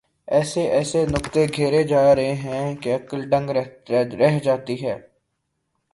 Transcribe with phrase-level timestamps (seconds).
[0.27, 3.49] ایسے ایسے نکتے گھڑے جا رہے ہیں کہ عقل دنگ
[3.49, 4.97] رہ جاتی ہے۔